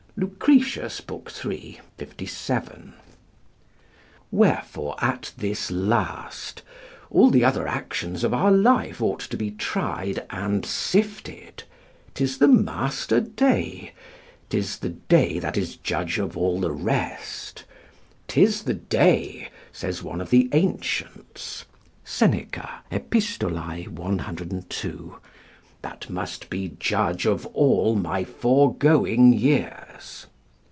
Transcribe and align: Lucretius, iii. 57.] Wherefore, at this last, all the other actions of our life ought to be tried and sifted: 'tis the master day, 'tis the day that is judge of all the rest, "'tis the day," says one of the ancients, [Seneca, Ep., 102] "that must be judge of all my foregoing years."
Lucretius, 0.17 1.01
iii. 1.47 1.79
57.] 1.97 2.91
Wherefore, 4.29 4.95
at 5.03 5.31
this 5.37 5.71
last, 5.71 6.61
all 7.09 7.31
the 7.31 7.43
other 7.43 7.67
actions 7.67 8.23
of 8.23 8.31
our 8.31 8.51
life 8.51 9.01
ought 9.01 9.21
to 9.21 9.35
be 9.37 9.49
tried 9.49 10.23
and 10.29 10.63
sifted: 10.63 11.63
'tis 12.13 12.37
the 12.37 12.47
master 12.49 13.19
day, 13.21 13.93
'tis 14.49 14.77
the 14.79 14.89
day 14.89 15.39
that 15.39 15.57
is 15.57 15.77
judge 15.77 16.19
of 16.19 16.37
all 16.37 16.59
the 16.59 16.71
rest, 16.73 17.63
"'tis 18.27 18.61
the 18.63 18.75
day," 18.75 19.49
says 19.71 20.03
one 20.03 20.21
of 20.21 20.29
the 20.29 20.49
ancients, 20.51 21.65
[Seneca, 22.03 22.81
Ep., 22.91 23.11
102] 23.11 25.15
"that 25.81 26.07
must 26.11 26.47
be 26.51 26.75
judge 26.79 27.25
of 27.25 27.43
all 27.47 27.95
my 27.95 28.23
foregoing 28.23 29.33
years." 29.33 30.27